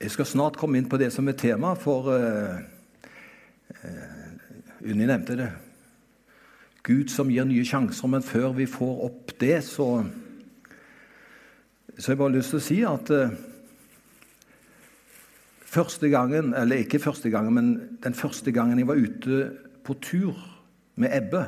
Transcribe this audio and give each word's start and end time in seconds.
Jeg 0.00 0.14
skal 0.14 0.24
snart 0.24 0.56
komme 0.56 0.78
inn 0.80 0.86
på 0.88 0.96
det 0.96 1.10
som 1.12 1.26
er 1.28 1.34
tema, 1.36 1.74
for 1.76 2.06
uh, 2.08 2.54
uh, 3.84 4.78
Unni 4.80 5.04
nevnte 5.04 5.34
det. 5.36 5.48
Gud 6.88 7.12
som 7.12 7.28
gir 7.28 7.44
nye 7.44 7.66
sjanser, 7.68 8.08
men 8.08 8.24
før 8.24 8.54
vi 8.56 8.64
får 8.64 9.04
opp 9.10 9.34
det, 9.42 9.58
så 9.68 10.06
Så 11.98 12.06
har 12.06 12.14
jeg 12.14 12.18
bare 12.18 12.32
lyst 12.32 12.54
til 12.54 12.60
å 12.62 12.64
si 12.64 12.78
at 12.88 13.10
uh, 13.12 13.34
første 15.68 16.08
gangen, 16.08 16.54
eller 16.56 16.80
ikke 16.80 17.02
første 17.02 17.28
gangen, 17.28 17.54
men 17.54 17.98
den 18.00 18.16
første 18.16 18.52
gangen 18.56 18.78
jeg 18.80 18.88
var 18.88 18.96
ute 18.96 19.50
på 19.84 19.98
tur 20.00 20.38
med 20.96 21.12
Ebbe, 21.12 21.44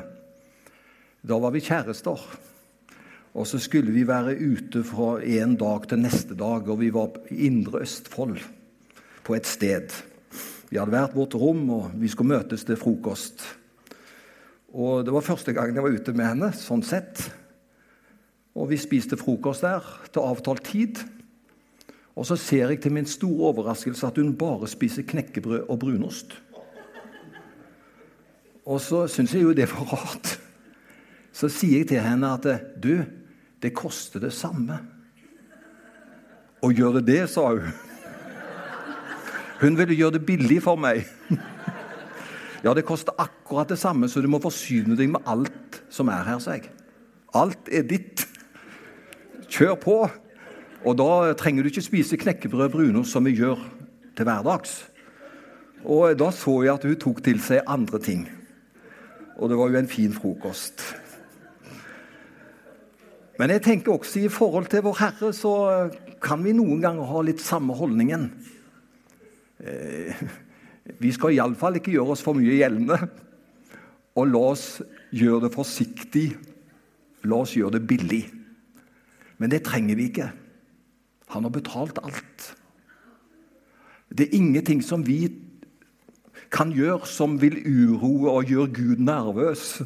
da 1.25 1.39
var 1.41 1.57
vi 1.57 1.65
kjærester. 1.65 2.21
Og 3.33 3.47
så 3.49 3.57
skulle 3.57 3.91
vi 3.91 4.05
være 4.05 4.35
ute 4.37 4.83
fra 4.85 5.17
en 5.25 5.55
dag 5.57 5.87
til 5.89 6.01
neste 6.03 6.35
dag, 6.37 6.67
og 6.69 6.79
vi 6.79 6.91
var 6.93 7.15
i 7.33 7.47
Indre 7.47 7.81
Østfold, 7.81 8.37
på 9.23 9.35
et 9.35 9.47
sted. 9.49 9.89
Vi 10.69 10.77
hadde 10.77 10.93
vært 10.93 11.15
vårt 11.17 11.33
rom, 11.37 11.63
og 11.73 11.95
vi 11.97 12.11
skulle 12.11 12.35
møtes 12.35 12.65
til 12.67 12.77
frokost. 12.77 13.41
Og 14.73 15.05
Det 15.05 15.13
var 15.13 15.25
første 15.25 15.53
gangen 15.53 15.75
jeg 15.75 15.83
var 15.83 15.97
ute 15.97 16.13
med 16.13 16.27
henne, 16.27 16.51
sånn 16.53 16.83
sett. 16.85 17.31
Og 18.53 18.69
Vi 18.69 18.77
spiste 18.77 19.17
frokost 19.17 19.65
der 19.65 19.81
til 20.13 20.21
avtalt 20.21 20.63
tid. 20.65 21.01
Og 22.15 22.25
så 22.25 22.35
ser 22.37 22.69
jeg 22.69 22.81
til 22.81 22.93
min 22.93 23.09
store 23.09 23.49
overraskelse 23.49 24.07
at 24.07 24.17
hun 24.17 24.35
bare 24.37 24.67
spiser 24.69 25.05
knekkebrød 25.09 25.65
og 25.69 25.79
brunost. 25.79 26.37
Og 28.65 28.81
så 28.81 29.07
syns 29.07 29.33
jeg 29.33 29.43
jo 29.43 29.53
det 29.53 29.69
var 29.71 29.89
rart. 29.93 30.39
Så 31.33 31.49
sier 31.49 31.81
jeg 31.81 31.87
til 31.89 32.03
henne 32.05 32.29
at 32.29 32.45
du, 32.83 33.01
det 33.63 33.71
koster 33.75 34.19
det 34.19 34.33
samme. 34.35 34.77
Å 36.63 36.69
gjøre 36.71 37.03
det, 37.03 37.23
sa 37.31 37.47
hun. 37.49 37.71
Hun 39.63 39.77
ville 39.79 39.95
gjøre 39.95 40.17
det 40.17 40.25
billig 40.27 40.59
for 40.65 40.79
meg. 40.79 41.07
Ja, 42.63 42.71
det 42.75 42.85
koster 42.87 43.15
akkurat 43.19 43.71
det 43.71 43.79
samme, 43.79 44.07
så 44.07 44.21
du 44.23 44.29
må 44.31 44.39
forsyne 44.43 44.95
deg 44.99 45.09
med 45.11 45.27
alt 45.27 45.81
som 45.91 46.11
er 46.11 46.23
her, 46.27 46.39
sa 46.43 46.55
jeg. 46.55 46.69
Alt 47.35 47.67
er 47.71 47.83
ditt. 47.87 48.25
Kjør 49.51 49.75
på. 49.79 49.97
Og 50.83 50.95
da 50.99 51.33
trenger 51.39 51.63
du 51.63 51.71
ikke 51.71 51.83
spise 51.83 52.19
knekkebrød 52.19 52.71
brunost 52.71 53.15
som 53.15 53.27
vi 53.27 53.35
gjør 53.35 53.59
til 54.15 54.27
hverdags. 54.27 54.81
Og 55.83 56.15
da 56.19 56.29
så 56.31 56.57
jeg 56.63 56.73
at 56.75 56.87
hun 56.87 56.99
tok 56.99 57.23
til 57.23 57.39
seg 57.43 57.67
andre 57.67 57.99
ting. 58.03 58.25
Og 59.39 59.51
det 59.51 59.59
var 59.59 59.71
jo 59.71 59.79
en 59.79 59.91
fin 59.91 60.15
frokost. 60.15 60.83
Men 63.39 63.49
jeg 63.49 63.63
tenker 63.65 63.95
også 63.95 64.21
i 64.21 64.29
forhold 64.29 64.69
til 64.69 64.83
Vår 64.85 64.99
Herre 64.99 65.31
så 65.33 65.53
kan 66.21 66.43
vi 66.45 66.53
noen 66.53 66.81
ganger 66.83 67.07
ha 67.09 67.23
litt 67.25 67.41
samme 67.41 67.73
holdningen. 67.73 68.27
Eh, 69.57 70.13
vi 71.01 71.11
skal 71.15 71.33
iallfall 71.33 71.79
ikke 71.79 71.95
gjøre 71.95 72.13
oss 72.13 72.23
for 72.25 72.37
mye 72.37 72.59
gjeldende. 72.59 72.99
Og 74.19 74.29
la 74.29 74.43
oss 74.51 74.67
gjøre 75.15 75.47
det 75.47 75.53
forsiktig. 75.55 76.27
La 77.25 77.41
oss 77.41 77.55
gjøre 77.57 77.79
det 77.79 77.87
billig. 77.89 78.23
Men 79.41 79.49
det 79.49 79.63
trenger 79.65 79.97
vi 79.97 80.11
ikke. 80.11 80.29
Han 81.33 81.47
har 81.47 81.55
betalt 81.55 81.97
alt. 82.03 82.51
Det 84.13 84.27
er 84.27 84.37
ingenting 84.37 84.83
som 84.85 85.01
vi 85.07 85.25
kan 86.53 86.69
gjøre 86.69 87.09
som 87.09 87.39
vil 87.41 87.57
uroe 87.65 88.29
og 88.29 88.51
gjøre 88.51 88.73
Gud 88.75 89.01
nervøs 89.01 89.79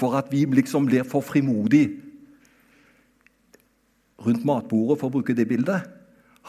for 0.00 0.16
at 0.18 0.32
vi 0.34 0.42
liksom 0.50 0.88
blir 0.90 1.06
for 1.06 1.22
frimodige 1.22 1.92
rundt 4.22 4.46
matbordet, 4.46 4.98
for 5.00 5.08
å 5.08 5.16
bruke 5.18 5.36
det 5.36 5.48
bildet. 5.50 5.88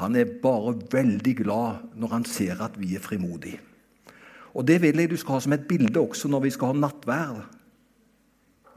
Han 0.02 0.16
er 0.18 0.40
bare 0.42 0.74
veldig 0.92 1.36
glad 1.44 1.98
når 2.00 2.16
han 2.16 2.26
ser 2.26 2.62
at 2.66 2.80
vi 2.82 2.96
er 2.98 3.04
frimodige. 3.04 3.60
Og 4.54 4.68
Det 4.68 4.82
vil 4.82 5.00
jeg 5.00 5.10
du 5.10 5.18
skal 5.18 5.38
ha 5.38 5.40
som 5.42 5.54
et 5.54 5.68
bilde 5.68 6.00
også 6.00 6.30
når 6.30 6.46
vi 6.46 6.50
skal 6.54 6.74
ha 6.74 6.78
nattvær 6.78 7.40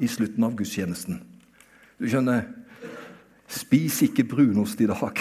i 0.01 0.09
slutten 0.09 0.45
av 0.45 0.55
gudstjenesten. 0.57 1.21
Du 2.01 2.09
skjønner, 2.09 2.45
spis 3.49 4.03
ikke 4.05 4.25
brunost 4.29 4.81
i 4.81 4.89
dag. 4.89 5.21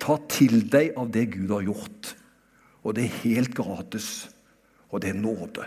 Ta 0.00 0.18
til 0.28 0.66
deg 0.68 0.92
av 1.00 1.10
det 1.12 1.30
Gud 1.32 1.52
har 1.52 1.64
gjort. 1.64 2.12
Og 2.84 2.96
det 2.96 3.06
er 3.06 3.22
helt 3.24 3.54
gratis, 3.56 4.28
og 4.92 5.00
det 5.00 5.14
er 5.14 5.20
nåde. 5.20 5.64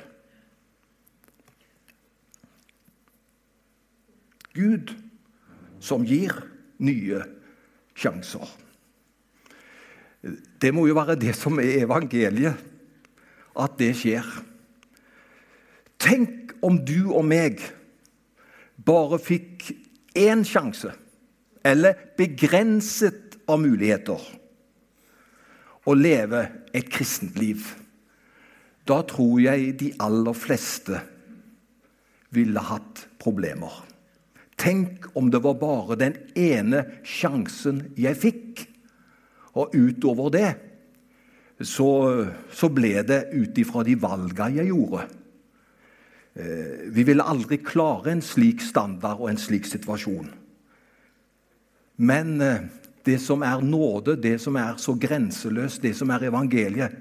Gud 4.57 4.93
som 5.81 6.05
gir 6.05 6.33
nye 6.83 7.21
sjanser. 7.97 8.45
Det 10.61 10.73
må 10.73 10.87
jo 10.89 10.97
være 10.97 11.17
det 11.19 11.35
som 11.37 11.59
er 11.61 11.83
evangeliet, 11.83 12.57
at 13.57 13.77
det 13.79 13.93
skjer. 13.97 14.25
Tenk 16.01 16.53
om 16.65 16.79
du 16.85 17.09
og 17.09 17.25
meg 17.25 17.61
bare 18.87 19.19
fikk 19.21 19.71
én 20.17 20.43
sjanse, 20.47 20.91
eller 21.65 21.97
begrenset 22.17 23.37
av 23.49 23.61
muligheter, 23.61 24.21
å 25.87 25.93
leve 25.95 26.43
et 26.75 26.89
kristent 26.91 27.37
liv. 27.39 27.63
Da 28.87 29.01
tror 29.07 29.39
jeg 29.41 29.73
de 29.79 29.91
aller 30.03 30.35
fleste 30.37 31.01
ville 32.35 32.63
hatt 32.69 33.05
problemer. 33.21 33.71
Tenk 34.57 35.05
om 35.17 35.29
det 35.31 35.43
var 35.43 35.59
bare 35.61 35.97
den 35.99 36.15
ene 36.35 36.83
sjansen 37.05 37.83
jeg 37.97 38.17
fikk. 38.17 38.63
Og 39.57 39.75
utover 39.77 40.33
det 40.33 40.49
så, 41.65 41.89
så 42.53 42.69
ble 42.69 43.01
det 43.05 43.23
ut 43.33 43.57
ifra 43.57 43.83
de 43.85 43.95
valgene 43.97 44.59
jeg 44.59 44.69
gjorde. 44.69 45.05
Eh, 46.37 46.89
vi 46.93 47.05
ville 47.07 47.25
aldri 47.25 47.57
klare 47.65 48.13
en 48.13 48.21
slik 48.21 48.61
standard 48.61 49.21
og 49.21 49.31
en 49.31 49.41
slik 49.41 49.65
situasjon. 49.65 50.29
Men 51.97 52.35
eh, 52.45 52.67
det 53.07 53.17
som 53.23 53.41
er 53.45 53.63
nåde, 53.65 54.19
det 54.21 54.35
som 54.43 54.57
er 54.59 54.77
så 54.81 54.93
grenseløst, 54.99 55.81
det 55.81 55.95
som 55.97 56.11
er 56.13 56.27
evangeliet, 56.29 56.93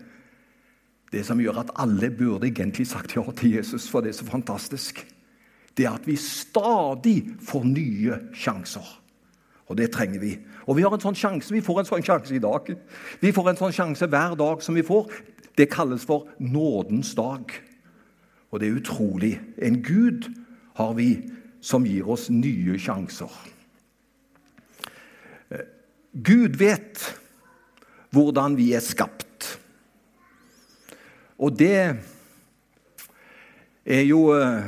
det 1.12 1.25
som 1.27 1.41
gjør 1.41 1.61
at 1.65 1.75
alle 1.81 2.09
burde 2.11 2.49
egentlig 2.49 2.89
sagt 2.89 3.15
ja 3.16 3.25
til 3.37 3.59
Jesus, 3.59 3.89
for 3.91 4.00
det 4.00 4.15
er 4.15 4.21
så 4.21 4.28
fantastisk 4.28 5.05
det 5.76 5.87
er 5.87 5.97
at 5.98 6.06
vi 6.09 6.16
stadig 6.16 7.19
får 7.44 7.66
nye 7.69 8.20
sjanser. 8.34 8.87
Og 9.66 9.76
det 9.76 9.91
trenger 9.92 10.22
vi. 10.22 10.37
Og 10.66 10.78
vi 10.78 10.84
har 10.87 10.94
en 10.94 11.03
sånn 11.03 11.19
sjanse. 11.19 11.53
Vi 11.53 11.64
får 11.64 11.82
en 11.82 11.88
sånn 11.88 12.06
sjanse 12.06 12.34
i 12.37 12.42
dag. 12.42 12.70
Vi 13.20 13.32
får 13.34 13.50
en 13.50 13.59
sånn 13.60 13.75
sjanse 13.75 14.09
hver 14.10 14.36
dag 14.38 14.62
som 14.62 14.78
vi 14.78 14.86
får. 14.86 15.10
Det 15.59 15.69
kalles 15.72 16.06
for 16.06 16.31
nådens 16.38 17.15
dag. 17.19 17.50
Og 18.50 18.62
det 18.62 18.69
er 18.69 18.78
utrolig. 18.78 19.34
En 19.59 19.81
Gud 19.82 20.31
har 20.78 20.94
vi 20.97 21.10
som 21.60 21.86
gir 21.88 22.09
oss 22.09 22.28
nye 22.31 22.78
sjanser. 22.78 23.32
Gud 26.16 26.56
vet 26.56 27.03
hvordan 28.15 28.56
vi 28.56 28.70
er 28.76 28.84
skapt. 28.84 29.59
Og 31.36 31.53
det 31.59 31.98
er 33.84 34.04
jo 34.09 34.31
eh, 34.32 34.65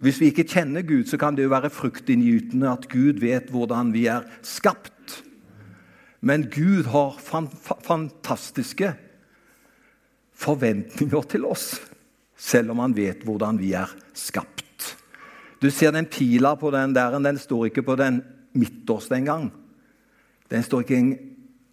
hvis 0.00 0.20
vi 0.20 0.30
ikke 0.30 0.48
kjenner 0.48 0.84
Gud, 0.86 1.04
så 1.10 1.18
kan 1.20 1.36
det 1.36 1.44
jo 1.44 1.52
være 1.52 1.72
fruktinngytende 1.72 2.70
at 2.72 2.88
Gud 2.88 3.20
vet 3.20 3.50
hvordan 3.52 3.92
vi 3.92 4.06
er 4.08 4.24
skapt. 4.42 5.20
Men 6.24 6.46
Gud 6.52 6.88
har 6.92 7.18
fantastiske 7.84 8.94
forventninger 10.40 11.28
til 11.28 11.44
oss, 11.48 11.74
selv 12.36 12.72
om 12.72 12.80
han 12.80 12.96
vet 12.96 13.24
hvordan 13.28 13.60
vi 13.60 13.74
er 13.76 13.92
skapt. 14.16 14.94
Du 15.60 15.68
ser 15.68 15.92
den 15.92 16.08
pila 16.08 16.54
på 16.56 16.72
den 16.72 16.94
der, 16.96 17.18
den 17.20 17.38
står 17.38 17.68
ikke 17.68 17.84
på 17.84 17.96
den 18.00 18.22
midterste 18.56 19.18
engang. 19.20 19.50
Den 20.50 20.64
står 20.64 20.86
ikke 20.86 21.00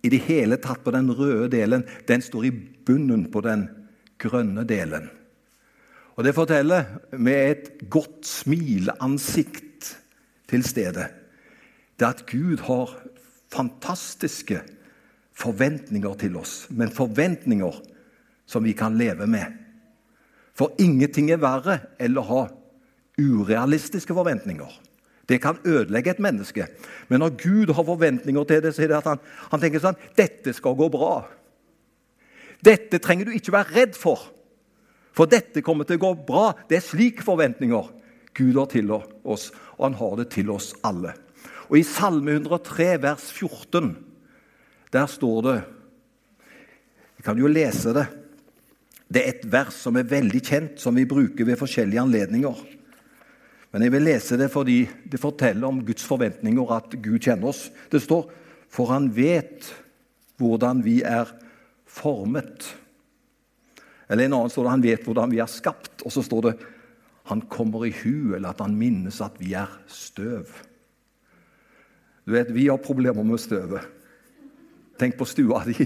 i 0.04 0.12
det 0.12 0.20
hele 0.28 0.60
tatt 0.62 0.84
på 0.84 0.92
den 0.92 1.08
røde 1.16 1.48
delen. 1.52 1.86
Den 2.08 2.22
står 2.22 2.50
i 2.50 2.52
bunnen 2.52 3.30
på 3.32 3.42
den 3.42 3.68
grønne 4.20 4.68
delen. 4.68 5.08
Og 6.18 6.24
Det 6.26 6.34
forteller 6.34 6.84
med 7.14 7.52
et 7.52 7.90
godt 7.90 8.26
smileansikt 8.26 9.94
til 10.50 10.64
stede 10.66 11.06
det 11.98 12.06
at 12.06 12.26
Gud 12.30 12.62
har 12.68 12.92
fantastiske 13.54 14.60
forventninger 15.34 16.14
til 16.14 16.36
oss, 16.38 16.68
men 16.70 16.94
forventninger 16.94 17.80
som 18.46 18.64
vi 18.64 18.74
kan 18.78 18.98
leve 18.98 19.28
med. 19.28 19.54
For 20.58 20.74
ingenting 20.82 21.32
er 21.32 21.42
verre 21.42 21.80
enn 22.02 22.18
å 22.18 22.26
ha 22.26 22.44
urealistiske 23.18 24.14
forventninger. 24.14 24.70
Det 25.28 25.42
kan 25.42 25.58
ødelegge 25.66 26.14
et 26.14 26.24
menneske. 26.24 26.68
Men 27.10 27.20
når 27.20 27.36
Gud 27.42 27.74
har 27.74 27.84
forventninger 27.84 28.44
til 28.44 28.62
det, 28.64 28.74
så 28.76 28.86
er 28.86 28.94
det 28.94 29.00
at 29.02 29.10
han, 29.12 29.22
han 29.52 29.62
tenker 29.62 29.84
sånn 29.84 29.98
Dette 30.18 30.54
skal 30.56 30.78
gå 30.78 30.88
bra. 30.94 31.28
Dette 32.64 33.02
trenger 33.04 33.28
du 33.28 33.36
ikke 33.36 33.54
være 33.54 33.74
redd 33.76 33.98
for. 33.98 34.30
For 35.18 35.30
dette 35.30 35.64
kommer 35.66 35.88
til 35.88 35.98
å 35.98 36.04
gå 36.06 36.12
bra. 36.28 36.52
Det 36.70 36.78
er 36.78 36.86
slike 36.86 37.26
forventninger 37.26 37.90
Gud 38.38 38.60
har 38.60 38.70
til 38.70 38.92
oss, 38.94 39.50
og 39.78 39.88
han 39.88 39.98
har 39.98 40.14
det 40.20 40.28
til 40.36 40.52
oss 40.54 40.76
alle. 40.86 41.16
Og 41.72 41.80
I 41.80 41.88
Salme 41.88 42.36
103, 42.38 42.92
vers 43.02 43.26
14, 43.34 43.90
der 44.94 45.10
står 45.10 45.42
det 45.48 45.58
Vi 47.18 47.26
kan 47.26 47.40
jo 47.42 47.50
lese 47.50 47.96
det. 47.98 48.06
Det 49.10 49.24
er 49.24 49.30
et 49.32 49.46
vers 49.50 49.74
som 49.74 49.98
er 49.98 50.08
veldig 50.08 50.42
kjent, 50.44 50.80
som 50.80 50.96
vi 50.96 51.08
bruker 51.10 51.48
ved 51.48 51.58
forskjellige 51.58 52.04
anledninger. 52.04 52.60
Men 53.74 53.84
jeg 53.84 53.94
vil 53.96 54.06
lese 54.06 54.38
det 54.40 54.52
fordi 54.54 54.84
det 55.10 55.20
forteller 55.20 55.68
om 55.68 55.82
Guds 55.86 56.06
forventninger, 56.06 56.74
at 56.76 56.94
Gud 57.02 57.20
kjenner 57.24 57.50
oss. 57.50 57.68
Det 57.90 58.04
står 58.04 58.30
For 58.70 58.92
han 58.92 59.08
vet 59.16 59.66
hvordan 60.38 60.84
vi 60.84 61.00
er 61.02 61.32
formet. 61.88 62.68
Eller 64.08 64.26
en 64.26 64.38
annen 64.38 64.52
står 64.52 64.66
det 64.66 64.74
han 64.74 64.86
vet 64.86 65.06
hvordan 65.08 65.32
vi 65.34 65.42
er 65.44 65.52
skapt. 65.52 66.06
Og 66.06 66.14
så 66.14 66.24
står 66.24 66.48
det 66.48 66.56
han 67.28 67.44
kommer 67.52 67.84
i 67.86 67.92
hu, 67.92 68.36
eller 68.36 68.54
at 68.54 68.64
han 68.64 68.78
minnes 68.80 69.20
at 69.24 69.36
vi 69.42 69.52
er 69.60 69.72
støv. 69.92 70.48
Du 72.28 72.32
vet, 72.36 72.54
Vi 72.54 72.68
har 72.68 72.78
problemer 72.78 73.24
med 73.24 73.40
støvet. 73.40 73.84
Tenk 75.00 75.18
på 75.18 75.26
stua 75.26 75.64
di. 75.68 75.86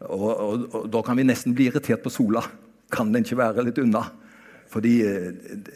Og, 0.00 0.30
og, 0.30 0.74
og, 0.74 0.88
Da 0.90 1.02
kan 1.02 1.16
vi 1.16 1.26
nesten 1.26 1.54
bli 1.54 1.66
irritert 1.68 2.02
på 2.02 2.10
sola. 2.10 2.42
Kan 2.90 3.12
den 3.12 3.26
ikke 3.26 3.38
være 3.38 3.66
litt 3.66 3.78
unna? 3.78 4.04
Fordi 4.70 4.94
eh, 5.02 5.30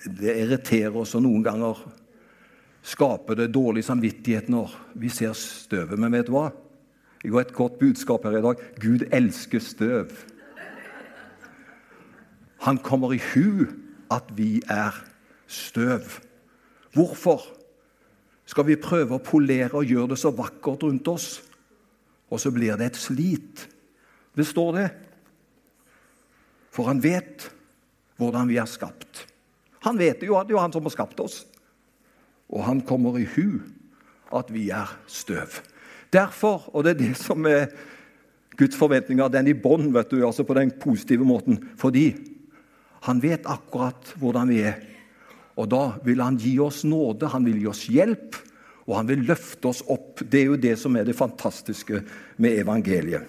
det 0.07 0.37
irriterer 0.39 0.97
oss, 0.97 1.15
og 1.19 1.25
noen 1.27 1.43
ganger 1.43 1.83
skaper 2.85 3.39
det 3.39 3.53
dårlig 3.55 3.85
samvittighet 3.85 4.51
når 4.53 4.75
vi 5.01 5.11
ser 5.13 5.35
støvet. 5.39 5.99
Men 5.99 6.15
vet 6.15 6.29
du 6.29 6.35
hva? 6.37 6.51
Jeg 7.25 7.33
har 7.33 7.47
et 7.47 7.57
godt 7.57 7.79
budskap 7.81 8.27
her 8.27 8.39
i 8.39 8.45
dag. 8.45 8.63
Gud 8.83 9.07
elsker 9.11 9.63
støv. 9.63 10.13
Han 12.65 12.81
kommer 12.81 13.13
i 13.13 13.21
hu 13.33 13.67
at 14.13 14.31
vi 14.37 14.63
er 14.71 14.97
støv. 15.47 16.21
Hvorfor 16.95 17.43
skal 18.49 18.67
vi 18.69 18.81
prøve 18.81 19.17
å 19.17 19.25
polere 19.25 19.75
og 19.77 19.89
gjøre 19.89 20.15
det 20.15 20.21
så 20.21 20.33
vakkert 20.35 20.85
rundt 20.87 21.09
oss, 21.13 21.29
og 22.33 22.41
så 22.41 22.53
blir 22.55 22.77
det 22.81 22.93
et 22.93 23.01
slit? 23.01 23.67
Det 24.35 24.47
står 24.49 24.73
det. 24.79 24.89
For 26.75 26.89
han 26.91 27.03
vet 27.05 27.51
hvordan 28.19 28.49
vi 28.51 28.59
er 28.59 28.71
skapt. 28.71 29.27
Han 29.85 29.99
vet 30.01 30.25
jo 30.25 30.39
at 30.39 30.49
det 30.49 30.57
er 30.57 30.65
han 30.65 30.75
som 30.75 30.87
har 30.87 30.95
skapt 30.95 31.21
oss. 31.21 31.43
Og 32.49 32.65
han 32.65 32.81
kommer 32.87 33.19
i 33.21 33.29
hu 33.37 33.61
at 34.35 34.51
vi 34.53 34.71
er 34.75 34.91
støv. 35.07 35.61
Derfor, 36.15 36.71
og 36.73 36.85
det 36.87 36.95
er 36.95 37.03
det 37.03 37.17
som 37.19 37.45
er 37.47 37.69
Guds 38.57 38.79
forventninger, 38.79 39.29
den 39.29 39.51
i 39.51 39.57
bånn, 39.59 39.91
altså 39.95 40.47
på 40.47 40.55
den 40.57 40.71
positive 40.81 41.27
måten. 41.27 41.59
Fordi 41.79 42.34
han 43.05 43.21
vet 43.21 43.47
akkurat 43.51 44.15
hvordan 44.21 44.49
vi 44.49 44.63
er. 44.65 44.81
Og 45.61 45.69
da 45.71 45.85
vil 46.07 46.23
han 46.25 46.39
gi 46.41 46.57
oss 46.63 46.83
nåde, 46.89 47.29
han 47.31 47.45
vil 47.47 47.61
gi 47.61 47.71
oss 47.71 47.85
hjelp, 47.93 48.39
og 48.89 48.97
han 48.99 49.09
vil 49.09 49.27
løfte 49.29 49.71
oss 49.71 49.83
opp. 49.93 50.23
Det 50.25 50.41
er 50.41 50.51
jo 50.51 50.61
det 50.61 50.75
som 50.81 50.97
er 50.97 51.07
det 51.07 51.17
fantastiske 51.17 52.01
med 52.43 52.61
evangeliet. 52.65 53.29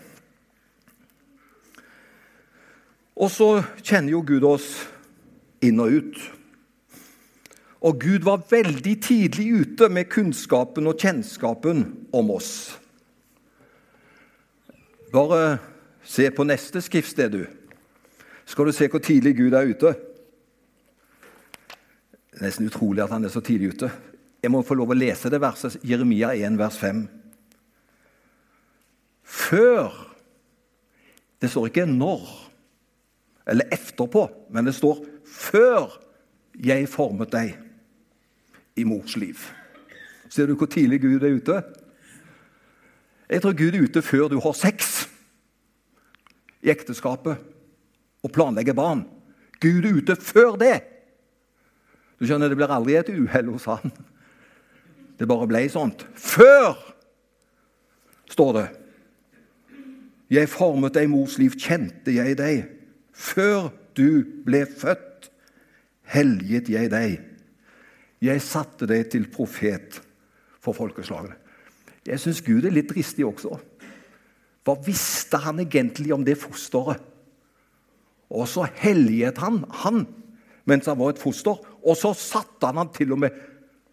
Og 3.16 3.30
så 3.32 3.50
kjenner 3.80 4.16
jo 4.16 4.24
Gud 4.28 4.48
oss 4.48 4.72
inn 5.64 5.80
og 5.80 5.94
ut. 6.00 6.18
Og 7.86 8.02
Gud 8.02 8.26
var 8.26 8.48
veldig 8.50 8.96
tidlig 9.04 9.46
ute 9.62 9.88
med 9.94 10.10
kunnskapen 10.12 10.90
og 10.90 11.00
kjennskapen 11.00 11.86
om 12.16 12.34
oss. 12.36 12.52
Bare 15.14 15.60
se 16.04 16.28
på 16.34 16.44
neste 16.48 16.82
skriftsted, 16.84 17.38
du. 17.38 17.65
Skal 18.46 18.66
du 18.66 18.72
se 18.72 18.88
hvor 18.88 19.02
tidlig 19.02 19.36
Gud 19.38 19.54
er 19.58 19.70
ute. 19.70 19.96
Nesten 22.42 22.68
utrolig 22.70 23.04
at 23.04 23.14
han 23.14 23.26
er 23.26 23.34
så 23.34 23.42
tidlig 23.42 23.74
ute. 23.74 23.92
Jeg 24.44 24.52
må 24.54 24.62
få 24.62 24.78
lov 24.78 24.92
å 24.94 24.98
lese 24.98 25.32
det 25.34 25.42
verset, 25.42 25.80
Jeremia 25.84 26.34
1, 26.36 26.58
vers 26.60 26.78
5. 26.78 27.06
Før 29.24 30.02
Det 31.42 31.50
står 31.52 31.68
ikke 31.68 31.84
når 31.86 32.22
eller 33.46 33.68
etterpå, 33.70 34.24
men 34.50 34.66
det 34.66 34.74
står 34.74 35.06
'før 35.26 36.00
jeg 36.58 36.90
formet 36.90 37.32
deg 37.32 37.58
i 38.76 38.84
mors 38.84 39.18
liv'. 39.18 39.52
Ser 40.30 40.46
du 40.46 40.56
hvor 40.56 40.66
tidlig 40.66 41.02
Gud 41.02 41.22
er 41.22 41.36
ute? 41.36 41.64
Jeg 43.30 43.42
tror 43.42 43.54
Gud 43.54 43.76
er 43.76 43.84
ute 43.84 44.02
før 44.02 44.28
du 44.28 44.40
har 44.40 44.54
sex 44.54 45.08
i 46.64 46.70
ekteskapet 46.70 47.38
og 48.26 48.34
planlegger 48.34 48.74
barn. 48.78 49.06
Gud 49.62 49.86
er 49.86 50.02
ute 50.02 50.18
før 50.18 50.58
det. 50.60 50.80
Du 52.20 52.26
skjønner, 52.26 52.50
Det 52.50 52.58
blir 52.58 52.72
aldri 52.72 52.98
et 52.98 53.12
uhell 53.14 53.52
hos 53.54 53.68
han. 53.70 53.94
Det 55.20 55.28
bare 55.28 55.48
ble 55.48 55.62
sånt. 55.70 56.08
Før, 56.16 56.76
står 58.32 58.52
det. 58.58 58.68
Jeg 60.34 60.50
formet 60.50 60.96
deg 60.96 61.08
mors 61.12 61.38
liv, 61.38 61.54
kjente 61.56 62.12
jeg 62.16 62.36
deg. 62.40 62.66
Før 63.14 63.70
du 63.96 64.26
ble 64.44 64.66
født, 64.66 65.30
helget 66.12 66.70
jeg 66.70 66.92
deg. 66.92 67.20
Jeg 68.26 68.42
satte 68.42 68.88
deg 68.90 69.08
til 69.14 69.30
profet 69.32 70.02
for 70.64 70.76
folkeslagene. 70.76 71.38
Jeg 72.06 72.22
syns 72.22 72.42
Gud 72.46 72.66
er 72.66 72.74
litt 72.74 72.90
dristig 72.92 73.26
også. 73.26 73.56
Hva 74.66 74.76
visste 74.86 75.40
han 75.42 75.62
egentlig 75.62 76.12
om 76.14 76.26
det 76.26 76.38
fosteret? 76.42 77.15
Og 78.30 78.48
så 78.50 78.68
helliget 78.82 79.38
han 79.44 79.64
han 79.84 80.06
mens 80.66 80.90
han 80.90 80.98
var 81.00 81.14
et 81.14 81.22
foster, 81.22 81.60
og 81.86 81.98
så 81.98 82.14
satte 82.18 82.66
han 82.66 82.82
han 82.82 82.90
til 82.94 83.14
og 83.14 83.22
med 83.22 83.36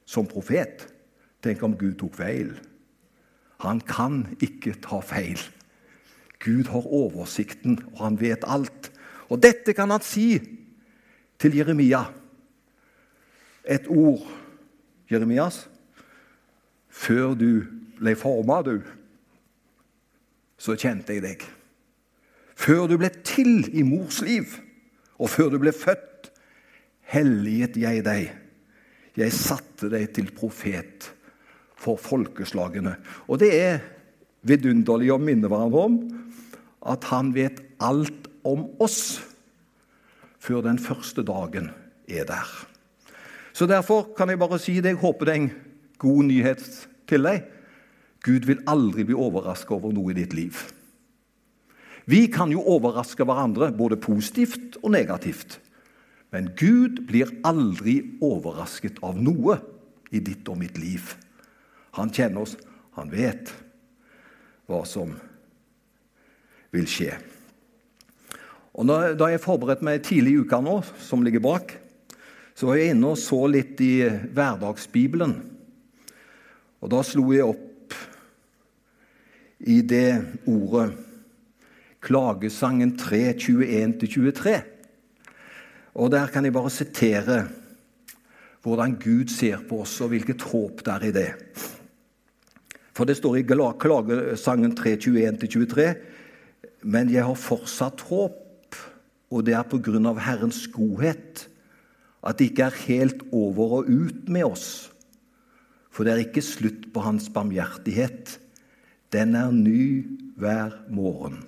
som 0.08 0.26
profet. 0.28 0.86
Tenk 1.44 1.62
om 1.66 1.76
Gud 1.76 1.98
tok 2.00 2.16
feil. 2.16 2.54
Han 3.62 3.82
kan 3.84 4.24
ikke 4.42 4.74
ta 4.82 5.02
feil. 5.04 5.40
Gud 6.42 6.70
har 6.72 6.88
oversikten, 6.88 7.78
og 7.92 8.04
han 8.06 8.18
vet 8.20 8.46
alt. 8.48 8.90
Og 9.28 9.42
dette 9.42 9.74
kan 9.76 9.92
han 9.92 10.02
si 10.02 10.40
til 11.38 11.56
Jeremia. 11.56 12.02
Et 13.68 13.86
ord, 13.86 14.24
Jeremias, 15.10 15.68
før 16.88 17.36
du 17.38 17.62
ble 18.00 18.16
forma, 18.18 18.62
du, 18.66 18.80
så 20.58 20.74
kjente 20.74 21.14
jeg 21.14 21.22
deg. 21.22 21.44
Før 22.62 22.86
du 22.86 22.94
ble 23.00 23.10
til 23.26 23.64
i 23.74 23.82
mors 23.82 24.20
liv, 24.22 24.46
og 25.18 25.30
før 25.32 25.50
du 25.50 25.58
ble 25.62 25.72
født, 25.74 26.30
helliget 27.10 27.78
jeg 27.80 28.04
deg. 28.06 28.30
Jeg 29.18 29.34
satte 29.34 29.90
deg 29.92 30.12
til 30.14 30.30
profet 30.34 31.10
for 31.76 31.98
folkeslagene. 32.00 32.94
Og 33.26 33.40
det 33.42 33.50
er 33.58 33.82
vidunderlig 34.46 35.10
å 35.12 35.20
minne 35.20 35.50
hverandre 35.50 35.86
om 35.88 35.98
at 36.92 37.06
han 37.10 37.32
vet 37.34 37.60
alt 37.82 38.30
om 38.48 38.64
oss 38.82 39.20
før 40.42 40.64
den 40.64 40.78
første 40.82 41.22
dagen 41.26 41.70
er 42.10 42.26
der. 42.30 42.46
Så 43.52 43.68
Derfor 43.68 44.08
kan 44.16 44.30
jeg 44.30 44.40
bare 44.40 44.58
si 44.58 44.78
det. 44.80 44.94
Jeg 44.94 45.02
håper 45.02 45.28
det 45.28 45.34
er 45.34 45.42
en 45.42 45.50
god 46.02 46.22
nyhet 46.30 46.62
til 47.10 47.26
deg. 47.28 47.44
Gud 48.22 48.46
vil 48.48 48.62
aldri 48.70 49.04
bli 49.06 49.18
overraska 49.18 49.74
over 49.76 49.92
noe 49.94 50.14
i 50.14 50.16
ditt 50.22 50.34
liv. 50.34 50.56
Vi 52.04 52.26
kan 52.32 52.50
jo 52.50 52.64
overraske 52.66 53.24
hverandre 53.26 53.70
både 53.76 53.98
positivt 54.00 54.78
og 54.82 54.92
negativt. 54.94 55.58
Men 56.32 56.50
Gud 56.56 57.04
blir 57.08 57.30
aldri 57.46 57.98
overrasket 58.24 59.02
av 59.04 59.18
noe 59.20 59.58
i 60.12 60.20
ditt 60.24 60.48
og 60.48 60.58
mitt 60.62 60.78
liv. 60.80 61.12
Han 61.98 62.12
kjenner 62.12 62.46
oss, 62.46 62.56
han 62.96 63.12
vet 63.12 63.52
hva 64.70 64.80
som 64.88 65.12
vil 66.72 66.88
skje. 66.88 67.12
Og 68.72 68.88
Da 68.88 69.28
jeg 69.28 69.44
forberedte 69.44 69.84
meg 69.84 70.02
tidlig 70.02 70.32
i 70.32 70.42
uka 70.46 70.62
nå, 70.64 70.80
som 70.98 71.22
ligger 71.22 71.44
bak, 71.44 71.76
så 72.56 72.70
var 72.70 72.80
jeg 72.80 72.94
inne 72.94 73.12
og 73.12 73.20
så 73.20 73.44
litt 73.48 73.80
i 73.84 74.08
Hverdagsbibelen. 74.08 75.36
Og 76.80 76.90
da 76.90 77.02
slo 77.04 77.28
jeg 77.32 77.44
opp 77.44 77.96
i 79.68 79.80
det 79.86 80.40
ordet 80.48 81.11
Klagesangen 82.02 82.96
3, 82.98 83.34
21-23. 83.38 84.54
Og 85.94 86.10
der 86.10 86.30
kan 86.32 86.44
jeg 86.44 86.54
bare 86.54 86.70
sitere 86.70 87.42
hvordan 88.62 88.94
Gud 89.02 89.30
ser 89.30 89.62
på 89.68 89.80
oss, 89.82 89.96
og 90.00 90.12
hvilket 90.12 90.42
håp 90.52 90.84
det 90.86 90.92
er 90.92 91.06
i 91.08 91.14
det. 91.14 91.30
For 92.94 93.08
det 93.08 93.16
står 93.18 93.40
i 93.40 93.46
Klagesangen 93.46 94.76
3, 94.76 94.96
21-23.: 94.96 95.88
Men 96.82 97.10
jeg 97.10 97.24
har 97.24 97.34
fortsatt 97.34 98.00
håp 98.10 98.42
og 99.32 99.46
det 99.46 99.56
er 99.56 99.64
på 99.68 99.80
grunn 99.80 100.06
av 100.10 100.20
Herrens 100.20 100.66
godhet 100.72 101.46
at 102.22 102.38
det 102.38 102.50
ikke 102.50 102.68
er 102.68 102.82
helt 102.84 103.22
over 103.34 103.78
og 103.80 103.88
ut 103.88 104.28
med 104.30 104.44
oss. 104.46 104.92
For 105.92 106.04
det 106.04 106.12
er 106.12 106.24
ikke 106.26 106.44
slutt 106.44 106.84
på 106.92 107.02
hans 107.04 107.26
barmhjertighet. 107.32 108.36
Den 109.12 109.34
er 109.36 109.50
ny 109.52 110.04
hver 110.40 110.76
morgen. 110.92 111.40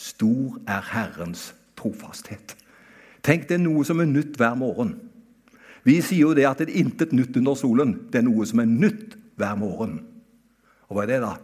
Stor 0.00 0.56
er 0.68 0.80
Herrens 0.94 1.50
trofasthet. 1.76 2.56
Tenk, 3.20 3.46
det 3.48 3.58
er 3.58 3.64
noe 3.64 3.84
som 3.84 4.00
er 4.00 4.08
nytt 4.08 4.38
hver 4.40 4.56
morgen. 4.56 4.94
Vi 5.84 5.98
sier 6.04 6.30
jo 6.30 6.36
det 6.36 6.46
at 6.48 6.60
det 6.60 6.70
er 6.70 6.80
intet 6.80 7.12
nytt 7.16 7.36
under 7.36 7.56
solen. 7.58 7.92
Det 8.12 8.20
er 8.20 8.24
noe 8.24 8.46
som 8.48 8.62
er 8.62 8.70
nytt 8.70 9.16
hver 9.40 9.58
morgen. 9.60 9.98
Og 10.88 10.96
hva 10.96 11.04
er 11.04 11.12
det, 11.12 11.20
da? 11.24 11.34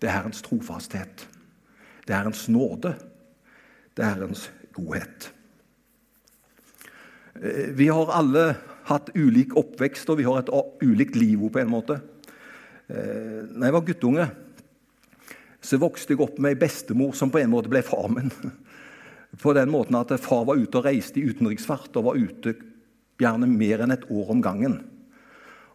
Det 0.00 0.10
er 0.10 0.16
Herrens 0.18 0.44
trofasthet. 0.44 1.24
Det 2.04 2.12
er 2.12 2.20
Herrens 2.20 2.44
nåde. 2.52 2.92
Det 3.96 4.04
er 4.04 4.14
Herrens 4.14 4.44
godhet. 4.76 5.30
Eh, 7.40 7.72
vi 7.78 7.88
har 7.88 8.12
alle 8.12 8.46
hatt 8.90 9.12
ulik 9.16 9.56
oppvekst, 9.56 10.10
og 10.12 10.20
vi 10.20 10.28
har 10.28 10.42
et 10.42 10.52
ulikt 10.84 11.16
liv 11.16 11.48
på 11.48 11.62
en 11.62 11.72
måte. 11.72 12.00
Eh, 12.88 13.48
når 13.48 13.68
jeg 13.68 13.76
var 13.78 13.86
guttunge, 13.88 14.30
så 15.62 15.78
vokste 15.78 16.14
jeg 16.14 16.22
opp 16.24 16.40
med 16.42 16.56
ei 16.56 16.58
bestemor 16.58 17.14
som 17.16 17.30
på 17.30 17.40
en 17.40 17.52
måte 17.52 17.70
ble 17.70 17.84
far 17.86 18.10
min. 18.12 18.32
På 19.42 19.54
den 19.56 19.70
måten 19.72 19.96
at 19.96 20.12
far 20.20 20.42
var 20.44 20.58
ute 20.60 20.76
og 20.76 20.84
reiste 20.84 21.16
i 21.16 21.24
utenriksfart 21.30 21.94
og 21.96 22.10
var 22.10 22.18
ute 22.20 22.52
gjerne 23.22 23.46
mer 23.48 23.80
enn 23.80 23.94
et 23.94 24.04
år 24.12 24.32
om 24.34 24.42
gangen. 24.44 24.74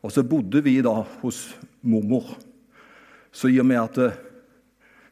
Og 0.06 0.14
så 0.14 0.22
bodde 0.28 0.62
vi 0.62 0.76
da 0.86 1.00
hos 1.24 1.56
mormor. 1.82 2.36
Så 3.34 3.50
i 3.50 3.58
og 3.62 3.66
med 3.66 3.80
at 3.82 3.98
eh, 4.04 4.20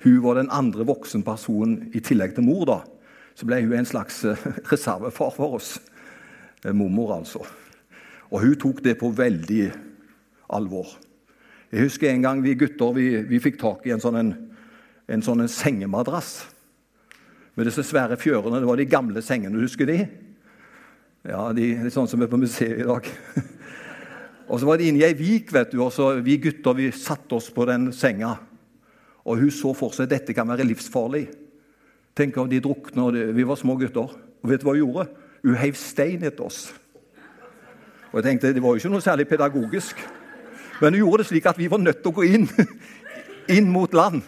hun 0.06 0.20
var 0.22 0.38
den 0.38 0.52
andre 0.54 0.86
voksenpersonen 0.86 1.90
i 1.98 2.04
tillegg 2.06 2.36
til 2.36 2.46
mor, 2.46 2.68
da, 2.70 2.78
så 3.34 3.48
ble 3.50 3.64
hun 3.64 3.74
en 3.80 3.90
slags 3.90 4.22
eh, 4.28 4.46
reservefar 4.72 5.34
for 5.34 5.58
oss. 5.58 5.76
Mormor, 6.66 7.16
altså. 7.20 7.44
Og 8.34 8.42
hun 8.42 8.56
tok 8.58 8.80
det 8.86 8.96
på 8.98 9.12
veldig 9.14 9.68
alvor. 10.54 10.96
Jeg 11.70 11.86
husker 11.86 12.10
en 12.10 12.24
gang 12.26 12.42
vi 12.42 12.56
gutter 12.58 12.94
vi, 12.96 13.10
vi 13.30 13.42
fikk 13.42 13.60
tak 13.62 13.86
i 13.86 13.94
en 13.94 14.02
sånn, 14.02 14.18
en, 14.18 14.32
en 15.08 15.24
sånn 15.26 15.44
en 15.44 15.52
sengemadrass 15.52 16.46
med 17.56 17.70
disse 17.70 17.86
svære 17.88 18.18
fjørene. 18.20 18.60
Det 18.62 18.70
var 18.70 18.80
de 18.80 18.88
gamle 18.90 19.24
sengene. 19.24 19.62
Husker 19.62 19.88
de? 19.90 20.00
Ja, 21.26 21.48
de, 21.56 21.72
er 21.78 21.94
sånn 21.94 22.10
som 22.10 22.22
er 22.22 22.30
på 22.30 22.40
museet 22.42 22.84
i 22.84 22.88
dag. 22.88 23.08
og 24.50 24.60
så 24.60 24.68
var 24.68 24.82
de 24.82 24.90
inne 24.90 25.02
i 25.02 25.08
ei 25.08 25.16
vik, 25.18 25.54
vet 25.56 25.72
du, 25.74 25.80
og 25.86 25.94
så 25.94 26.12
vi 26.26 26.38
gutter 26.42 26.78
vi 26.78 26.92
satte 26.94 27.38
oss 27.38 27.50
på 27.54 27.66
den 27.70 27.90
senga. 27.96 28.36
Og 29.26 29.42
hun 29.42 29.54
så 29.54 29.74
for 29.78 29.96
seg 29.96 30.06
at 30.06 30.20
dette 30.20 30.36
kan 30.38 30.50
være 30.50 30.68
livsfarlig. 30.68 31.26
Tenk 32.16 32.38
om 32.38 32.50
de 32.50 32.62
drukna, 32.64 33.08
vi 33.34 33.48
var 33.48 33.58
små 33.60 33.78
gutter. 33.80 34.14
Og 34.14 34.52
vet 34.52 34.62
du 34.62 34.68
hva 34.68 34.76
hun 34.76 34.84
gjorde? 34.84 35.08
Hun 35.46 35.58
heiv 35.60 35.80
stein 35.80 36.26
etter 36.28 36.46
oss. 36.46 36.68
Og 38.12 38.22
jeg 38.22 38.30
tenkte, 38.30 38.54
Det 38.54 38.62
var 38.64 38.76
jo 38.76 38.84
ikke 38.84 38.94
noe 38.94 39.04
særlig 39.04 39.28
pedagogisk. 39.28 40.00
Men 40.82 40.94
hun 40.94 41.02
gjorde 41.02 41.24
det 41.24 41.30
slik 41.32 41.50
at 41.50 41.58
vi 41.58 41.72
var 41.72 41.82
nødt 41.82 42.04
til 42.04 42.12
å 42.12 42.16
gå 42.16 42.24
inn, 42.30 42.46
inn 43.58 43.72
mot 43.72 43.92
land. 43.94 44.22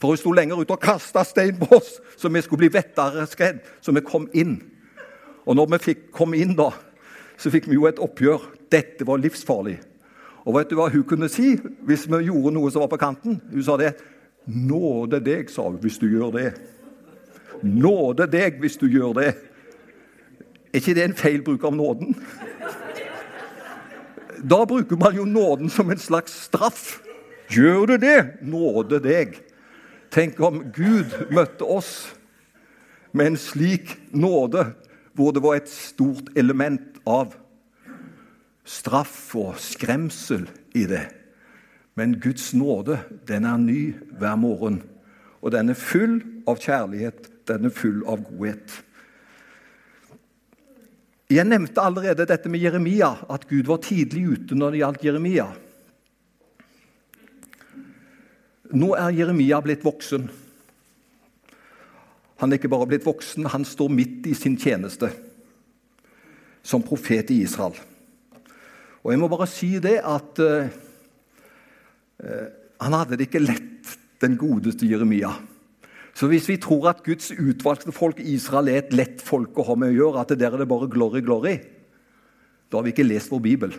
For 0.00 0.12
hun 0.12 0.20
sto 0.20 0.32
lenger 0.34 0.60
ute 0.60 0.74
og 0.74 0.82
kasta 0.82 1.24
stein 1.26 1.56
på 1.60 1.76
oss, 1.76 1.98
så 2.16 2.28
vi 2.28 2.42
skulle 2.42 2.66
bli 2.66 2.74
vettere 2.74 3.26
skredd, 3.30 3.60
Så 3.80 3.92
vi 3.92 4.00
kom 4.00 4.28
inn. 4.32 4.60
Og 5.46 5.56
når 5.56 5.66
vi 5.74 5.78
fikk 5.78 6.10
kom 6.12 6.34
inn, 6.34 6.54
da, 6.56 6.70
så 7.36 7.50
fikk 7.50 7.68
vi 7.68 7.74
jo 7.78 7.86
et 7.86 8.00
oppgjør. 8.00 8.50
Dette 8.70 9.06
var 9.06 9.20
livsfarlig. 9.20 9.78
Og 10.44 10.56
vet 10.58 10.70
du 10.70 10.76
hva 10.76 10.90
hun 10.92 11.04
kunne 11.08 11.28
si 11.32 11.54
hvis 11.86 12.06
vi 12.08 12.26
gjorde 12.26 12.52
noe 12.56 12.70
som 12.72 12.84
var 12.84 12.92
på 12.92 13.00
kanten? 13.00 13.40
Hun 13.52 13.64
sa 13.64 13.76
det. 13.80 13.94
Nåde 14.44 15.20
deg, 15.24 15.48
sa 15.48 15.68
hun, 15.68 15.80
hvis 15.80 15.98
du 16.00 16.08
gjør 16.10 16.34
det. 16.34 16.48
Nåde 17.64 18.26
deg 18.28 18.58
hvis 18.60 18.76
du 18.80 18.86
gjør 18.92 19.14
det. 19.20 19.30
Er 20.74 20.82
ikke 20.82 20.96
det 20.96 21.04
en 21.06 21.16
feil 21.16 21.40
bruk 21.46 21.64
av 21.64 21.76
nåden? 21.76 22.16
Da 24.44 24.64
bruker 24.68 24.98
man 25.00 25.16
jo 25.16 25.24
nåden 25.24 25.70
som 25.72 25.88
en 25.90 26.00
slags 26.00 26.34
straff. 26.48 26.98
Gjør 27.48 27.94
du 27.94 27.96
det, 28.02 28.18
nåde 28.42 28.98
deg. 29.00 29.38
Tenk 30.14 30.38
om 30.46 30.60
Gud 30.70 31.10
møtte 31.34 31.66
oss 31.66 32.12
med 33.10 33.32
en 33.32 33.38
slik 33.40 33.96
nåde 34.14 34.68
hvor 35.14 35.34
det 35.34 35.42
var 35.42 35.58
et 35.58 35.70
stort 35.70 36.30
element 36.38 37.00
av 37.06 37.34
straff 38.64 39.34
og 39.38 39.58
skremsel 39.58 40.46
i 40.74 40.86
det. 40.90 41.04
Men 41.98 42.16
Guds 42.22 42.52
nåde, 42.54 43.00
den 43.26 43.46
er 43.46 43.58
ny 43.58 43.80
hver 44.18 44.38
morgen. 44.38 44.80
Og 45.42 45.52
den 45.54 45.70
er 45.74 45.78
full 45.78 46.20
av 46.50 46.62
kjærlighet, 46.62 47.28
den 47.50 47.68
er 47.68 47.74
full 47.74 48.02
av 48.10 48.22
godhet. 48.26 48.78
Jeg 51.30 51.46
nevnte 51.48 51.82
allerede 51.82 52.26
dette 52.28 52.50
med 52.52 52.62
Jeremia, 52.62 53.14
at 53.30 53.46
Gud 53.50 53.66
var 53.66 53.82
tidlig 53.82 54.26
ute 54.34 54.58
når 54.58 54.74
det 54.74 54.82
gjaldt 54.82 55.06
Jeremia. 55.06 55.46
Nå 58.74 58.90
er 58.98 59.14
Jeremia 59.14 59.60
blitt 59.62 59.84
voksen. 59.86 60.26
Han 62.42 62.50
er 62.50 62.58
ikke 62.58 62.72
bare 62.72 62.88
blitt 62.90 63.06
voksen, 63.06 63.46
han 63.52 63.62
står 63.66 63.92
midt 63.94 64.26
i 64.26 64.34
sin 64.34 64.56
tjeneste 64.58 65.12
som 66.64 66.82
profet 66.82 67.30
i 67.30 67.42
Israel. 67.44 67.76
Og 69.04 69.12
jeg 69.12 69.20
må 69.20 69.28
bare 69.30 69.46
si 69.46 69.76
det 69.84 69.98
at 70.02 70.40
uh, 70.42 70.66
han 72.82 72.96
hadde 72.98 73.20
det 73.20 73.28
ikke 73.28 73.44
lett, 73.44 73.94
den 74.24 74.38
godeste 74.40 74.88
Jeremia. 74.88 75.30
Så 76.16 76.26
hvis 76.30 76.46
vi 76.48 76.56
tror 76.62 76.88
at 76.88 77.02
Guds 77.04 77.30
utvalgte 77.34 77.92
folk 77.92 78.22
Israel 78.22 78.70
er 78.72 78.80
et 78.80 78.94
lett 78.96 79.22
folk 79.22 79.58
å 79.58 79.66
ha 79.68 79.74
med 79.78 79.92
å 79.92 79.98
gjøre, 79.98 80.22
at 80.22 80.32
det 80.32 80.40
der 80.40 80.54
er 80.54 80.62
det 80.62 80.70
bare 80.70 80.88
glory, 80.90 81.20
glory, 81.26 81.58
da 82.70 82.78
har 82.78 82.86
vi 82.86 82.94
ikke 82.94 83.06
lest 83.06 83.30
vår 83.30 83.42
bibel. 83.44 83.74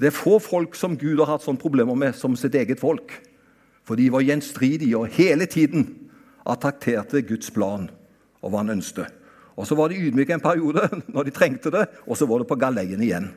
Det 0.00 0.08
er 0.08 0.16
få 0.16 0.38
folk 0.42 0.76
som 0.78 0.96
Gud 0.98 1.20
har 1.20 1.34
hatt 1.34 1.44
sånne 1.44 1.60
problemer 1.60 1.96
med 1.98 2.16
som 2.18 2.36
sitt 2.38 2.54
eget 2.58 2.80
folk. 2.80 3.12
For 3.86 3.98
de 3.98 4.08
var 4.12 4.24
gjenstridige 4.24 4.98
og 4.98 5.12
hele 5.16 5.46
tiden 5.50 5.88
attakterte 6.48 7.22
Guds 7.26 7.50
plan 7.54 7.88
og 8.42 8.50
hva 8.50 8.62
han 8.62 8.76
ønsket. 8.78 9.10
Og 9.56 9.66
Så 9.66 9.76
var 9.76 9.88
de 9.92 10.00
ydmyke 10.00 10.32
en 10.34 10.40
periode 10.40 10.88
når 11.14 11.28
de 11.28 11.34
trengte 11.34 11.70
det, 11.70 11.86
og 12.06 12.16
så 12.16 12.26
var 12.26 12.40
det 12.40 12.48
på 12.48 12.58
galeien 12.58 13.02
igjen. 13.02 13.30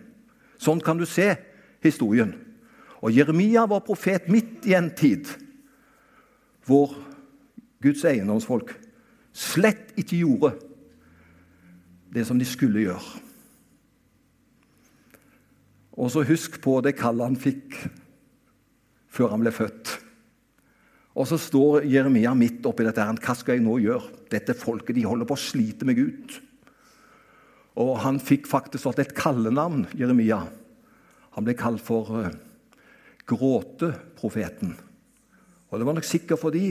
Sånn 0.58 0.82
kan 0.82 0.98
du 0.98 1.06
se 1.06 1.34
historien. 1.84 2.32
Og 3.04 3.12
Jeremia 3.12 3.66
var 3.70 3.84
profet 3.86 4.30
midt 4.32 4.66
i 4.66 4.74
en 4.78 4.90
tid 4.96 5.28
hvor 6.66 6.96
Guds 7.84 8.02
eiendomsfolk 8.08 8.72
slett 9.36 9.92
ikke 10.00 10.24
gjorde 10.24 10.56
det 12.16 12.24
som 12.26 12.40
de 12.40 12.48
skulle 12.48 12.88
gjøre. 12.88 13.25
Og 15.96 16.12
så 16.12 16.26
husk 16.28 16.60
på 16.64 16.80
det 16.84 16.98
kallet 17.00 17.30
han 17.30 17.40
fikk 17.40 17.78
før 19.16 19.32
han 19.32 19.44
ble 19.46 19.54
født. 19.56 19.94
Og 21.16 21.28
så 21.30 21.38
står 21.40 21.86
Jeremia 21.88 22.34
midt 22.36 22.66
oppi 22.68 22.84
dette. 22.84 23.00
her, 23.00 23.22
Hva 23.24 23.36
skal 23.36 23.56
jeg 23.56 23.64
nå 23.64 23.78
gjøre? 23.80 24.12
Dette 24.32 24.54
folket 24.58 24.98
de 24.98 25.06
holder 25.08 25.28
på 25.30 25.38
å 25.38 25.40
slite 25.40 25.88
meg 25.88 26.02
ut. 26.02 26.42
Og 27.80 27.96
han 28.04 28.20
fikk 28.20 28.48
faktisk 28.48 29.00
et 29.00 29.16
kallenavn, 29.16 29.86
Jeremia. 29.96 30.42
Han 31.36 31.48
ble 31.48 31.56
kalt 31.56 31.84
for 31.84 32.12
uh, 32.12 32.30
Gråteprofeten. 33.28 34.76
Og 35.72 35.80
det 35.80 35.88
var 35.88 35.96
nok 35.98 36.08
sikkert 36.08 36.40
fordi 36.44 36.70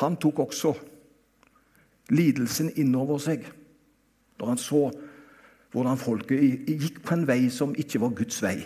han 0.00 0.16
tok 0.18 0.40
også 0.46 0.72
lidelsen 2.10 2.72
innover 2.80 3.20
seg 3.22 3.44
når 4.40 4.50
han 4.50 4.58
så 4.58 4.88
hvordan 5.74 5.98
folket 5.98 6.68
gikk 6.70 7.00
på 7.02 7.16
en 7.16 7.26
vei 7.26 7.48
som 7.50 7.74
ikke 7.74 7.98
var 8.04 8.14
Guds 8.14 8.38
vei. 8.44 8.60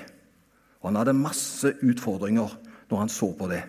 Og 0.83 0.91
Han 0.91 1.01
hadde 1.01 1.17
masse 1.17 1.73
utfordringer 1.81 2.53
når 2.91 2.99
han 3.01 3.13
så 3.13 3.31
på 3.37 3.49
det. 3.49 3.63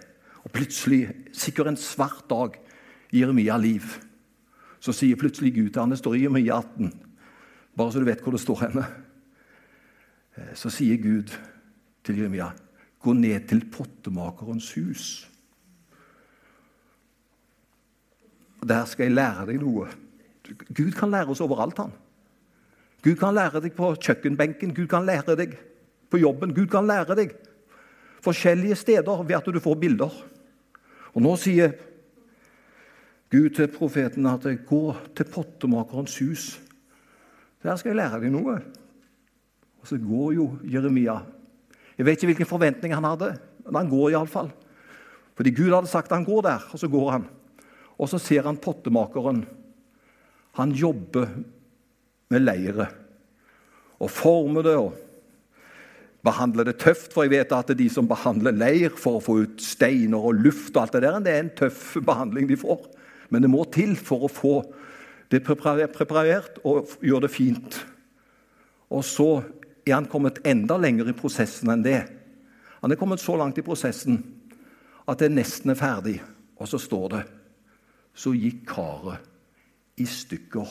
Og 0.44 0.52
plutselig, 0.52 1.08
sikkert 1.32 1.68
en 1.72 1.80
svart 1.80 2.26
dag 2.30 2.58
i 3.12 3.22
Jeremia 3.22 3.58
liv, 3.58 3.84
så 4.80 4.92
sier 4.96 5.20
plutselig 5.20 5.54
Gud 5.56 5.70
til 5.70 5.82
ham, 5.82 5.90
Det 5.90 6.00
står 6.00 6.14
i 6.16 6.22
Jeremia 6.24 6.60
18, 6.60 6.94
bare 7.78 7.92
så 7.92 8.00
du 8.00 8.06
vet 8.06 8.22
hvor 8.22 8.32
det 8.32 8.42
står 8.42 8.60
henne. 8.68 8.86
Eh, 10.38 10.54
så 10.56 10.70
sier 10.70 10.98
Gud 10.98 11.32
til 12.04 12.18
Jeremia, 12.18 12.52
gå 13.00 13.14
ned 13.14 13.48
til 13.48 13.66
pottemakerens 13.72 14.74
hus. 14.74 15.30
Der 18.68 18.86
skal 18.86 19.04
jeg 19.04 19.16
lære 19.16 19.46
deg 19.48 19.60
noe. 19.62 19.88
Gud 20.76 20.92
kan 20.92 21.12
lære 21.12 21.32
oss 21.32 21.42
overalt, 21.42 21.78
han. 21.78 21.92
Gud 23.04 23.16
kan 23.16 23.36
lære 23.36 23.62
deg 23.64 23.76
på 23.78 23.94
kjøkkenbenken, 23.96 24.74
Gud 24.76 24.88
kan 24.92 25.06
lære 25.08 25.36
deg 25.40 25.56
på 26.12 26.20
jobben. 26.20 26.54
Gud 26.54 26.68
kan 26.72 26.88
lære 26.88 27.16
deg 27.16 27.36
forskjellige 28.24 28.76
steder 28.76 29.24
ved 29.24 29.38
at 29.38 29.46
du 29.48 29.60
får 29.60 29.80
bilder. 29.80 30.12
Og 31.14 31.24
nå 31.24 31.36
sier 31.40 31.72
Gud 33.30 33.50
til 33.56 33.68
profeten 33.68 34.26
at 34.26 34.44
'gå 34.44 34.96
til 35.16 35.26
pottemakerens 35.26 36.18
hus'. 36.20 36.60
Der 37.64 37.76
skal 37.76 37.90
jeg 37.90 37.96
lære 37.96 38.22
deg 38.22 38.32
noe. 38.32 38.62
Og 39.82 39.88
så 39.88 39.98
går 39.98 40.32
jo 40.34 40.58
Jeremia. 40.64 41.20
Jeg 41.98 42.06
vet 42.06 42.18
ikke 42.18 42.28
hvilken 42.34 42.46
forventning 42.46 42.94
han 42.94 43.04
hadde, 43.04 43.38
men 43.66 43.76
han 43.76 43.90
går 43.90 44.10
iallfall. 44.10 44.52
Fordi 45.36 45.52
Gud 45.52 45.74
hadde 45.74 45.88
sagt 45.88 46.12
han 46.12 46.26
går 46.26 46.42
der, 46.42 46.60
og 46.72 46.80
så 46.80 46.88
går 46.88 47.12
han. 47.12 47.28
Og 48.00 48.10
så 48.10 48.18
ser 48.18 48.42
han 48.44 48.58
pottemakeren. 48.58 49.46
Han 50.52 50.72
jobber 50.72 51.28
med 52.30 52.46
leiret 52.46 52.96
og 54.00 54.12
forme 54.14 54.64
det 54.64 54.76
og 54.80 54.94
behandle 56.26 56.66
det 56.68 56.78
tøft. 56.82 57.14
For 57.14 57.26
jeg 57.26 57.34
vet 57.34 57.56
at 57.56 57.74
de 57.78 57.88
som 57.92 58.08
behandler 58.10 58.56
leir 58.56 58.96
for 59.00 59.20
å 59.20 59.24
få 59.24 59.40
ut 59.46 59.64
steiner 59.64 60.30
og 60.30 60.40
luft, 60.44 60.76
og 60.76 60.84
alt 60.84 60.98
det 60.98 61.04
der, 61.06 61.20
det 61.24 61.34
er 61.34 61.46
en 61.46 61.56
tøff 61.58 61.98
behandling 62.06 62.50
de 62.50 62.60
får. 62.60 62.86
Men 63.30 63.46
det 63.46 63.52
må 63.52 63.66
til 63.74 63.96
for 63.98 64.26
å 64.26 64.32
få 64.32 64.56
det 65.30 65.44
preparert 65.46 66.62
og 66.66 66.96
gjøre 67.06 67.28
det 67.28 67.34
fint. 67.34 67.80
Og 68.90 69.04
så 69.06 69.30
er 69.86 69.96
han 69.96 70.10
kommet 70.10 70.42
enda 70.48 70.80
lenger 70.82 71.12
i 71.12 71.18
prosessen 71.18 71.70
enn 71.74 71.86
det. 71.86 72.02
Han 72.82 72.92
er 72.92 73.00
kommet 73.00 73.22
så 73.22 73.36
langt 73.38 73.60
i 73.60 73.66
prosessen 73.66 74.22
at 75.10 75.22
det 75.22 75.32
nesten 75.34 75.74
er 75.74 75.80
ferdig. 75.80 76.18
Og 76.60 76.68
så 76.68 76.80
står 76.82 77.10
det 77.14 77.26
Så 78.20 78.34
gikk 78.36 78.66
karet 78.68 79.22
i 80.02 80.06
stykker. 80.06 80.68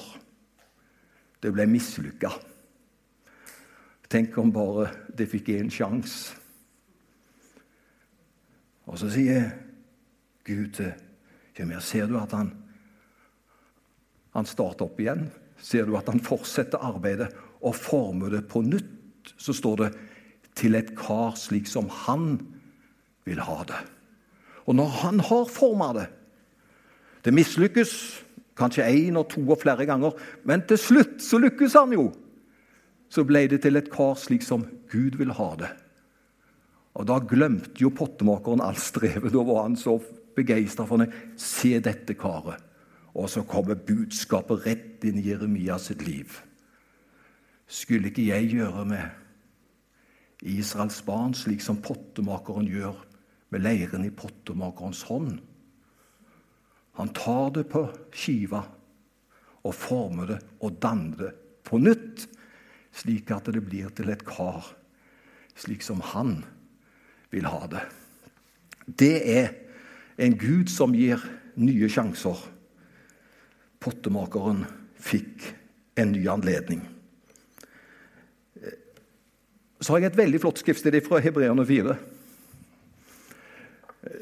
Det 1.40 1.52
ble 1.54 1.66
mislykka. 1.70 2.30
Tenk 4.08 4.36
om 4.40 4.52
bare 4.52 4.88
det 5.14 5.28
fikk 5.30 5.52
én 5.54 5.70
sjanse. 5.72 6.36
Og 8.88 8.96
så 8.96 9.10
sier 9.12 9.50
Gud 10.48 10.70
til 10.78 10.94
Jeremia 11.52 11.80
Ser 11.84 12.08
du 12.08 12.16
at 12.16 12.32
han, 12.32 12.54
han 14.32 14.48
starter 14.48 14.86
opp 14.86 15.00
igjen? 15.02 15.26
Ser 15.60 15.84
du 15.84 15.96
at 15.98 16.08
han 16.08 16.22
fortsetter 16.24 16.80
arbeidet 16.80 17.28
og 17.60 17.76
former 17.76 18.32
det 18.32 18.46
på 18.48 18.62
nytt? 18.64 19.34
Så 19.36 19.52
står 19.52 19.76
det 19.76 19.90
'til 20.54 20.74
et 20.74 20.96
kar 20.96 21.36
slik 21.36 21.66
som 21.66 21.88
han 21.88 22.40
vil 23.24 23.40
ha 23.40 23.62
det'. 23.64 23.86
Og 24.66 24.74
når 24.74 24.88
han 24.88 25.20
har 25.20 25.44
forma 25.44 25.92
det 25.92 26.08
Det 27.24 27.34
mislykkes 27.34 28.24
kanskje 28.58 28.86
én 28.86 29.18
og 29.18 29.28
to 29.32 29.42
og 29.46 29.60
flere 29.62 29.86
ganger, 29.86 30.16
men 30.44 30.64
til 30.68 30.80
slutt 30.80 31.22
så 31.22 31.38
lykkes 31.38 31.76
han 31.78 31.94
jo. 31.94 32.10
Så 33.08 33.24
ble 33.24 33.46
det 33.48 33.62
til 33.64 33.78
et 33.80 33.90
kar 33.90 34.18
slik 34.20 34.44
som 34.44 34.66
Gud 34.92 35.16
vil 35.16 35.32
ha 35.32 35.52
det. 35.60 35.70
Og 36.98 37.06
Da 37.06 37.20
glemte 37.22 37.78
jo 37.78 37.92
pottemakeren 37.94 38.60
alt 38.60 38.80
strevet. 38.82 39.32
Da 39.32 39.44
var 39.46 39.62
han 39.62 39.76
så 39.76 40.00
begeistra 40.36 40.84
for 40.86 40.98
det. 40.98 41.12
Se 41.36 41.78
dette 41.80 42.14
karet. 42.18 42.58
Og 43.14 43.30
så 43.30 43.42
kommer 43.42 43.78
budskapet 43.78 44.66
rett 44.66 45.04
inn 45.06 45.18
i 45.18 45.28
Jeremias 45.30 45.88
sitt 45.88 46.02
liv. 46.06 46.34
Skulle 47.66 48.10
ikke 48.10 48.28
jeg 48.28 48.50
gjøre 48.56 48.84
med 48.88 49.04
Israels 50.42 51.00
barn 51.02 51.34
slik 51.34 51.62
som 51.62 51.80
pottemakeren 51.82 52.68
gjør 52.70 52.96
med 53.50 53.64
leiren 53.64 54.06
i 54.06 54.14
pottemakerens 54.14 55.02
hånd? 55.08 55.38
Han 56.98 57.12
tar 57.14 57.54
det 57.54 57.68
på 57.70 57.84
skiva 58.14 58.64
og 59.62 59.74
former 59.74 60.34
det 60.34 60.40
og 60.66 60.80
danner 60.82 61.22
det 61.22 61.32
på 61.68 61.78
nytt, 61.80 62.26
slik 62.98 63.30
at 63.34 63.50
det 63.52 63.62
blir 63.62 63.90
til 63.94 64.10
et 64.10 64.24
kar 64.26 64.74
slik 65.58 65.82
som 65.82 66.00
han 66.00 66.44
vil 67.30 67.46
ha 67.50 67.66
det. 67.70 67.82
Det 68.86 69.16
er 69.38 69.48
en 70.18 70.36
Gud 70.38 70.70
som 70.72 70.94
gir 70.96 71.22
nye 71.58 71.88
sjanser. 71.90 72.38
Pottemakeren 73.82 74.64
fikk 74.98 75.50
en 75.98 76.14
ny 76.14 76.24
anledning. 76.30 76.82
Så 79.78 79.94
har 79.94 80.02
jeg 80.02 80.12
et 80.12 80.22
veldig 80.22 80.40
flott 80.42 80.62
skriftsted 80.62 80.96
fra 81.06 81.20
Hebreerne 81.22 81.66
4. 81.66 81.98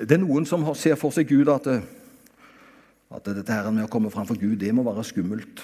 Det 0.05 0.17
er 0.17 0.21
noen 0.21 0.45
som 0.49 0.67
ser 0.77 0.99
for 1.01 1.15
seg 1.15 1.31
Gud 1.31 1.49
at 1.53 1.69
at 3.15 3.29
dette 3.31 3.55
her 3.55 3.69
med 3.71 3.87
å 3.87 3.91
komme 3.91 4.11
fram 4.11 4.27
for 4.29 4.39
Gud, 4.39 4.59
det 4.61 4.73
må 4.75 4.85
være 4.87 5.05
skummelt. 5.07 5.63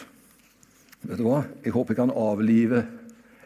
Vet 1.03 1.19
du 1.19 1.27
hva? 1.27 1.43
Jeg 1.65 1.75
håper 1.75 1.95
jeg 1.95 2.03
kan 2.05 2.15
avlive 2.15 2.85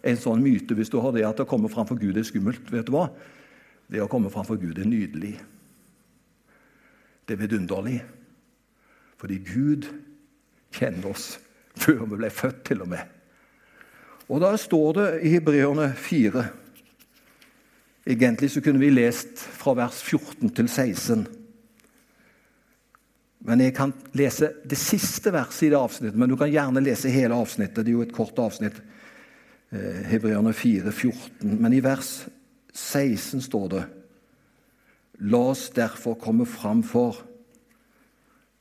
en 0.07 0.19
sånn 0.21 0.43
myte 0.45 0.77
hvis 0.77 0.93
du 0.93 0.99
har 1.01 1.15
det 1.17 1.25
at 1.27 1.41
å 1.41 1.49
komme 1.49 1.71
fram 1.73 1.89
for 1.89 1.99
Gud 2.01 2.19
er 2.19 2.27
skummelt. 2.27 2.69
Vet 2.73 2.89
du 2.89 2.95
hva? 2.95 3.09
Det 3.89 4.03
å 4.03 4.11
komme 4.11 4.31
fram 4.33 4.47
for 4.47 4.61
Gud 4.61 4.79
er 4.83 4.89
nydelig. 4.89 5.35
Det 7.27 7.35
er 7.35 7.41
vidunderlig. 7.41 8.01
Fordi 9.17 9.41
Gud 9.47 9.89
kjenner 10.77 11.15
oss 11.15 11.37
før 11.77 12.05
vi 12.05 12.21
ble 12.21 12.31
født, 12.33 12.63
til 12.69 12.85
og 12.85 12.93
med. 12.93 13.03
Og 14.27 14.43
da 14.43 14.53
står 14.59 14.97
det 14.97 15.09
i 15.25 15.35
Hebreerne 15.37 15.93
4 15.97 16.47
Egentlig 18.07 18.53
så 18.55 18.61
kunne 18.63 18.79
vi 18.79 18.93
lest 18.93 19.41
fra 19.59 19.73
vers 19.75 19.97
14 19.99 20.53
til 20.55 20.69
16. 20.71 21.25
Men 23.47 23.63
jeg 23.63 23.77
kan 23.77 23.93
lese 24.19 24.49
det 24.67 24.79
siste 24.81 25.31
verset 25.31 25.69
i 25.69 25.71
det 25.71 25.79
avsnittet. 25.79 26.19
Men 26.19 26.31
du 26.31 26.35
kan 26.39 26.51
gjerne 26.51 26.83
lese 26.83 27.13
hele 27.15 27.37
avsnittet. 27.39 27.85
Det 27.85 27.93
er 27.93 27.95
jo 27.95 28.03
et 28.03 28.15
kort 28.15 28.39
avsnitt. 28.43 28.81
Eh, 29.71 30.03
Hebreerne 30.11 30.53
4, 30.53 30.91
14. 30.91 31.55
Men 31.63 31.77
i 31.77 31.83
vers 31.85 32.27
16 32.75 33.45
står 33.47 33.69
det 33.71 33.85
La 35.31 35.39
oss 35.53 35.71
derfor 35.73 36.19
komme 36.21 36.45
fram 36.47 36.83
for 36.85 37.23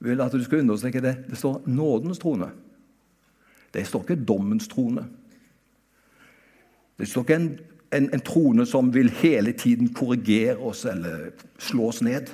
Vil 0.06 0.22
at 0.22 0.32
du 0.32 0.44
skal 0.44 0.62
understreke 0.62 1.02
det. 1.02 1.16
Det 1.32 1.38
står 1.40 1.64
nådens 1.66 2.20
trone. 2.22 2.52
Det 3.74 3.88
står 3.88 4.04
ikke 4.04 4.26
dommens 4.28 4.68
trone. 4.68 5.06
Det 7.00 7.08
står 7.10 7.26
ikke 7.26 7.36
en, 7.36 7.48
en, 7.96 8.10
en 8.14 8.24
trone 8.24 8.66
som 8.70 8.94
vil 8.94 9.10
hele 9.10 9.52
tiden 9.52 9.94
korrigere 9.94 10.58
oss 10.58 10.86
eller 10.86 11.32
slå 11.58 11.90
oss 11.90 12.04
ned. 12.06 12.30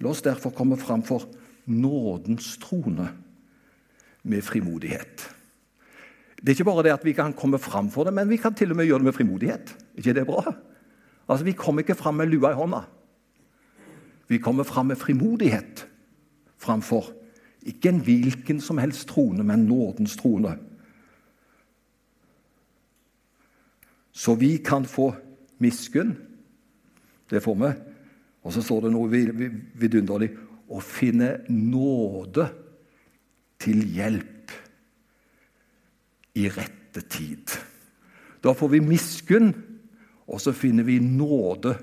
La 0.00 0.10
oss 0.10 0.24
derfor 0.24 0.50
komme 0.50 0.76
fram 0.80 1.04
for 1.06 1.28
nådens 1.68 2.56
trone 2.62 3.08
med 4.22 4.42
frimodighet. 4.42 5.28
Det 6.38 6.52
er 6.52 6.56
ikke 6.56 6.68
bare 6.68 6.82
det 6.86 6.94
at 6.94 7.04
vi 7.04 7.12
kan 7.12 7.32
komme 7.34 7.58
fram 7.58 7.90
for 7.90 8.04
det, 8.04 8.14
men 8.14 8.30
vi 8.30 8.36
kan 8.36 8.54
til 8.54 8.70
og 8.70 8.76
med 8.76 8.86
gjøre 8.86 8.98
det 8.98 9.10
med 9.10 9.16
frimodighet. 9.16 9.76
ikke 9.96 10.14
det 10.14 10.26
bra? 10.26 10.54
Altså, 11.28 11.44
Vi 11.44 11.52
kommer 11.52 11.82
ikke 11.82 11.94
fram 11.94 12.14
med 12.14 12.26
lua 12.26 12.50
i 12.50 12.54
hånda. 12.54 12.80
Vi 14.28 14.38
kommer 14.38 14.64
fram 14.64 14.86
med 14.86 14.96
frimodighet 14.96 15.86
framfor 16.58 17.12
ikke 17.68 17.90
en 17.90 18.00
hvilken 18.00 18.60
som 18.60 18.78
helst 18.78 19.08
trone, 19.08 19.44
men 19.44 19.66
nådens 19.68 20.16
trone. 20.16 20.56
Så 24.12 24.34
vi 24.34 24.56
kan 24.56 24.84
få 24.84 25.12
miskunn. 25.58 26.16
Det 27.30 27.42
får 27.42 27.54
vi. 27.54 27.72
Og 28.42 28.52
så 28.52 28.62
står 28.62 28.86
det 28.86 28.92
noe 28.94 29.10
vidunderlig 29.78 30.30
å 30.68 30.80
finne 30.84 31.38
nåde 31.48 32.48
til 33.60 33.82
hjelp 33.96 34.52
i 36.38 36.46
rette 36.52 37.02
tid. 37.10 37.54
Da 38.44 38.54
får 38.54 38.74
vi 38.76 38.84
miskunn, 38.84 39.50
og 40.28 40.42
så 40.42 40.52
finner 40.52 40.86
vi 40.86 40.98
nåde 41.02 41.74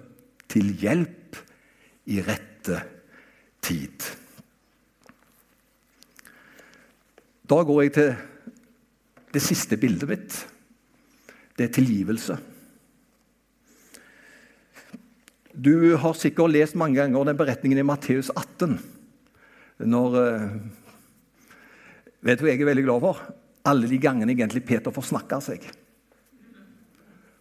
til 0.52 0.70
hjelp 0.80 1.40
i 2.14 2.22
rette 2.24 2.82
tid. 3.66 4.06
Da 7.46 7.62
går 7.66 7.82
jeg 7.84 7.94
til 7.98 8.14
det 9.34 9.42
siste 9.44 9.78
bildet 9.78 10.10
mitt. 10.10 10.38
Det 11.58 11.68
er 11.68 11.74
tilgivelse. 11.74 12.38
Du 15.56 15.96
har 15.96 16.14
sikkert 16.20 16.52
lest 16.52 16.76
mange 16.76 17.00
ganger 17.00 17.30
den 17.30 17.38
beretningen 17.40 17.80
i 17.80 17.88
Matteus 17.88 18.28
18. 18.36 18.76
Når 19.88 20.18
eh, 20.20 20.50
Vet 22.26 22.40
du 22.40 22.44
hva 22.44 22.52
jeg 22.52 22.64
er 22.64 22.68
veldig 22.68 22.84
glad 22.88 23.04
for? 23.04 23.20
Alle 23.70 23.88
de 23.88 24.00
gangene 24.02 24.34
egentlig 24.34 24.64
Peter 24.66 24.92
får 24.92 25.06
snakke 25.12 25.38
seg. 25.46 25.68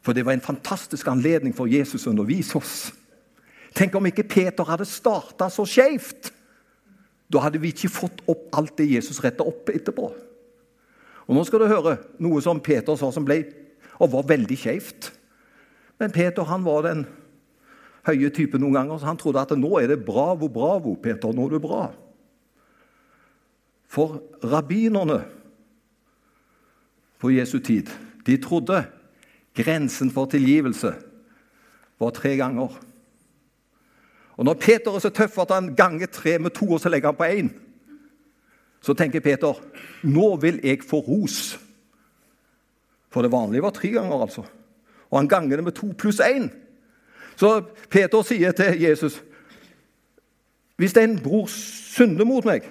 For 0.05 0.12
det 0.12 0.27
var 0.27 0.37
en 0.37 0.44
fantastisk 0.44 1.09
anledning 1.09 1.57
for 1.57 1.70
Jesus 1.70 2.05
å 2.05 2.12
undervise 2.12 2.59
oss. 2.61 2.74
Tenk 3.74 3.96
om 3.96 4.07
ikke 4.07 4.27
Peter 4.29 4.68
hadde 4.68 4.87
starta 4.87 5.48
så 5.50 5.64
skeivt! 5.66 6.31
Da 7.33 7.40
hadde 7.40 7.59
vi 7.59 7.72
ikke 7.72 7.90
fått 7.90 8.20
opp 8.31 8.53
alt 8.55 8.77
det 8.79 8.90
Jesus 8.92 9.22
retta 9.24 9.46
opp 9.48 9.72
etterpå. 9.72 10.11
Og 11.24 11.35
Nå 11.35 11.42
skal 11.48 11.64
du 11.64 11.72
høre 11.72 11.96
noe 12.22 12.44
som 12.44 12.61
Peter 12.62 13.00
sa 13.00 13.09
som 13.11 13.24
ble 13.27 13.40
og 13.96 14.12
var 14.12 14.29
veldig 14.29 14.59
skeivt. 14.61 15.09
Men 15.98 16.12
Peter 16.12 16.44
han 16.46 16.66
var 16.68 16.85
den 16.85 17.07
høye 18.05 18.31
type 18.35 18.59
noen 18.61 18.77
ganger, 18.77 18.99
så 19.01 19.09
han 19.09 19.21
trodde 19.21 19.43
at 19.43 19.55
nå 19.57 19.71
er 19.81 19.93
det 19.93 20.05
bravo, 20.05 20.49
bravo, 20.53 20.95
Peter, 21.01 21.33
nå 21.33 21.47
er 21.49 21.57
det 21.57 21.62
bra. 21.64 21.85
For 23.88 24.19
rabbinerne 24.45 25.23
på 27.23 27.33
Jesu 27.33 27.59
tid, 27.64 27.90
de 28.27 28.37
trodde 28.43 28.83
grensen 29.57 30.11
for 30.12 30.29
tilgivelse 30.31 30.93
var 32.03 32.14
tre 32.17 32.35
ganger. 32.37 32.75
Og 34.35 34.45
Når 34.45 34.55
Peter 34.55 34.90
er 34.90 34.99
så 34.99 35.12
tøff 35.14 35.38
at 35.38 35.53
han 35.55 35.75
ganger 35.77 36.11
tre 36.11 36.38
med 36.38 36.51
to, 36.51 36.67
og 36.75 36.81
så 36.81 36.90
legger 36.90 37.12
han 37.12 37.17
på 37.17 37.29
én, 37.31 37.53
så 38.83 38.93
tenker 38.95 39.23
Peter 39.25 39.55
nå 40.03 40.35
vil 40.43 40.59
jeg 40.62 40.83
få 40.85 40.99
ros. 41.01 41.55
For 43.09 43.23
det 43.23 43.33
vanlige 43.33 43.62
var 43.62 43.71
tre 43.71 43.88
ganger, 43.95 44.21
altså. 44.21 44.43
Og 45.11 45.19
han 45.19 45.29
ganger 45.29 45.57
det 45.57 45.64
med 45.64 45.77
to 45.79 45.93
pluss 45.99 46.21
én. 46.21 46.51
Så 47.37 47.61
Peter 47.90 48.23
sier 48.23 48.53
til 48.55 48.81
Jesus 48.81 49.23
Hvis 50.77 50.97
en 50.99 51.18
bror 51.23 51.47
synder 51.51 52.27
mot 52.27 52.44
meg, 52.44 52.64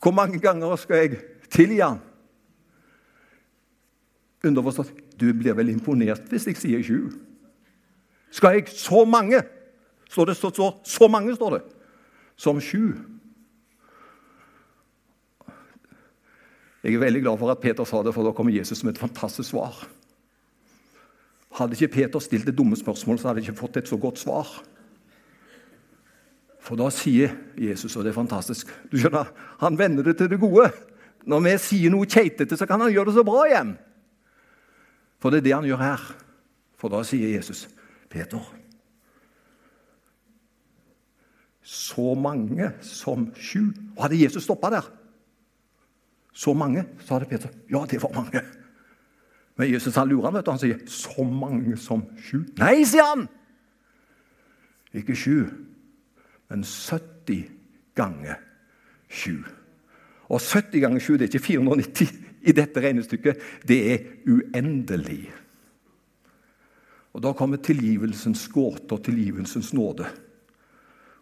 hvor 0.00 0.14
mange 0.16 0.38
ganger 0.40 0.76
skal 0.80 1.02
jeg 1.02 1.18
tilgi 1.52 1.82
han? 1.82 1.98
Underforstått 4.46 4.94
du 5.20 5.32
blir 5.34 5.56
vel 5.58 5.72
imponert 5.74 6.30
hvis 6.30 6.46
jeg 6.48 6.56
sier 6.56 6.84
sju? 6.86 7.10
Skal 8.30 8.58
jeg 8.58 8.72
så 8.72 9.04
mange? 9.04 9.42
Står 10.08 10.30
det 10.30 10.36
så, 10.38 10.50
så, 10.54 10.70
så 10.84 11.08
mange, 11.08 11.34
står 11.36 11.58
det. 11.58 11.62
Som 12.36 12.60
sju. 12.60 12.94
Jeg 16.84 16.94
er 16.94 17.02
veldig 17.02 17.22
glad 17.24 17.38
for 17.40 17.50
at 17.52 17.60
Peter 17.60 17.84
sa 17.84 18.02
det, 18.06 18.14
for 18.14 18.24
da 18.24 18.32
kommer 18.32 18.54
Jesus 18.54 18.84
med 18.84 18.94
et 18.94 19.02
fantastisk 19.02 19.50
svar. 19.50 19.82
Hadde 21.58 21.74
ikke 21.74 21.94
Peter 21.96 22.22
stilt 22.22 22.46
det 22.46 22.54
dumme 22.54 22.76
spørsmålet, 22.78 23.20
så 23.20 23.28
hadde 23.28 23.42
jeg 23.42 23.50
ikke 23.50 23.60
fått 23.60 23.80
et 23.80 23.90
så 23.90 23.98
godt 23.98 24.20
svar. 24.20 24.50
For 26.62 26.78
da 26.78 26.90
sier 26.92 27.32
Jesus, 27.58 27.96
og 27.96 28.04
det 28.04 28.12
er 28.12 28.18
fantastisk 28.18 28.70
du 28.92 28.98
skjønner, 29.00 29.30
Han 29.58 29.78
vender 29.78 30.04
det 30.04 30.18
til 30.18 30.30
det 30.30 30.40
gode. 30.40 30.70
Når 31.26 31.40
vi 31.44 31.54
sier 31.58 31.90
noe 31.90 32.06
keitete, 32.06 32.56
så 32.56 32.66
kan 32.66 32.80
han 32.80 32.92
gjøre 32.92 33.10
det 33.10 33.18
så 33.18 33.24
bra 33.26 33.46
igjen. 33.48 33.74
For 35.18 35.30
det 35.30 35.40
er 35.40 35.46
det 35.48 35.54
han 35.56 35.66
gjør 35.66 35.82
her. 35.82 36.04
For 36.78 36.92
da 36.92 37.02
sier 37.02 37.34
Jesus, 37.34 37.66
Peter 38.08 38.38
Så 41.62 42.14
mange 42.14 42.70
som 42.80 43.26
sju. 43.36 43.74
Og 43.96 44.06
hadde 44.06 44.22
Jesus 44.22 44.44
stoppa 44.44 44.70
der, 44.70 44.86
så 46.32 46.54
mange, 46.54 46.86
så 47.04 47.16
hadde 47.16 47.28
Peter 47.28 47.50
Ja, 47.70 47.84
det 47.90 48.02
var 48.02 48.14
mange. 48.14 48.40
Men 49.58 49.72
Jesus 49.72 49.96
han 49.98 50.08
lurer 50.08 50.28
han, 50.28 50.38
vet 50.38 50.46
du. 50.46 50.50
Han 50.50 50.60
sier 50.62 50.78
'så 50.86 51.24
mange 51.24 51.76
som 51.76 52.06
sju'. 52.16 52.46
Nei, 52.58 52.84
sier 52.84 53.04
han! 53.04 53.28
Ikke 54.94 55.16
sju, 55.16 55.50
men 56.48 56.64
70 56.64 57.50
ganger 57.94 58.38
sju. 59.08 59.44
Og 60.28 60.40
70 60.40 60.80
ganger 60.80 61.00
sju, 61.00 61.12
det 61.16 61.26
er 61.28 61.32
ikke 61.32 61.46
490 61.46 62.08
i 62.48 62.52
dette 62.52 62.80
regnestykket. 62.80 63.42
Det 63.68 63.92
er 63.92 63.98
uendelig. 64.26 65.32
Og 67.12 67.22
Da 67.22 67.32
kommer 67.32 67.56
tilgivelsens 67.56 68.48
gåte 68.48 68.94
og 68.94 69.04
tilgivelsens 69.04 69.72
nåde. 69.72 70.06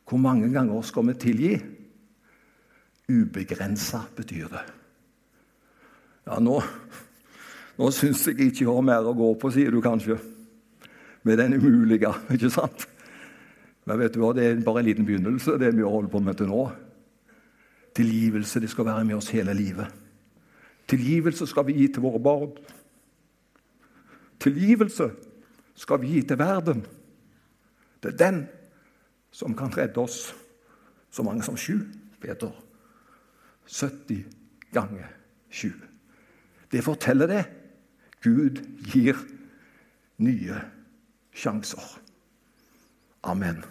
Hvor 0.09 0.19
mange 0.19 0.53
ganger 0.53 0.83
skal 0.83 1.07
vi 1.07 1.15
tilgi? 1.15 1.55
Ubegrensa 3.09 4.03
betyr 4.17 4.49
det. 4.49 4.65
Ja, 6.27 6.39
nå, 6.43 6.59
nå 7.77 7.91
syns 7.93 8.25
jeg 8.27 8.39
ikke 8.41 8.65
jeg 8.65 8.73
har 8.73 8.85
mer 8.85 9.07
å 9.07 9.15
gå 9.17 9.33
på, 9.41 9.51
sier 9.53 9.75
du 9.75 9.83
kanskje. 9.85 10.17
Med 11.27 11.41
den 11.41 11.59
umulige, 11.59 12.13
ikke 12.35 12.53
sant? 12.53 12.87
Men 13.87 14.01
vet 14.01 14.15
du 14.15 14.23
hva, 14.23 14.33
det 14.35 14.47
er 14.49 14.65
bare 14.65 14.83
en 14.83 14.89
liten 14.89 15.07
begynnelse, 15.07 15.59
det 15.61 15.75
vi 15.77 15.87
holder 15.87 16.11
på 16.11 16.23
med 16.25 16.39
til 16.39 16.51
nå. 16.51 16.65
Tilgivelse 17.97 18.61
det 18.61 18.71
skal 18.73 18.89
være 18.89 19.05
med 19.09 19.19
oss 19.19 19.31
hele 19.33 19.55
livet. 19.57 19.87
Tilgivelse 20.91 21.47
skal 21.51 21.67
vi 21.67 21.79
gi 21.81 21.87
til 21.93 22.05
våre 22.05 22.21
barn. 22.23 22.53
Tilgivelse 24.43 25.11
skal 25.79 26.01
vi 26.03 26.17
gi 26.17 26.23
til 26.27 26.39
verden. 26.39 26.85
Det 28.03 28.13
er 28.13 28.21
den 28.21 28.43
som 29.35 29.57
kan 29.57 29.73
redde 29.75 30.03
oss. 30.03 30.35
Så 31.11 31.23
mange 31.23 31.43
som 31.43 31.57
sju, 31.57 31.79
Peter. 32.21 32.53
70 33.67 34.25
ganger 34.73 35.09
sju. 35.51 35.73
Det 36.73 36.85
forteller 36.85 37.27
det. 37.27 37.45
Gud 38.27 38.59
gir 38.91 39.17
nye 40.19 40.59
sjanser. 41.31 42.01
Amen. 43.23 43.63